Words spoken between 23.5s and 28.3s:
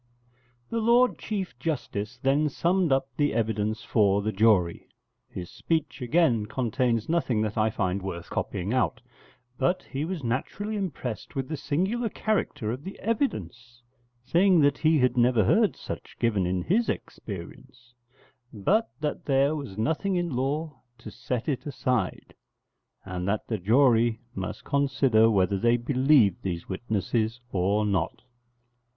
jury must consider whether they believed these witnesses or not.